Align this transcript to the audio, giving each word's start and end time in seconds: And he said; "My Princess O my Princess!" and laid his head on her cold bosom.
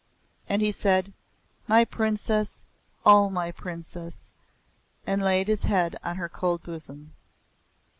And 0.49 0.63
he 0.63 0.71
said; 0.71 1.13
"My 1.67 1.85
Princess 1.85 2.57
O 3.05 3.29
my 3.29 3.51
Princess!" 3.51 4.31
and 5.05 5.21
laid 5.21 5.47
his 5.47 5.65
head 5.65 5.95
on 6.03 6.15
her 6.15 6.27
cold 6.27 6.63
bosom. 6.63 7.13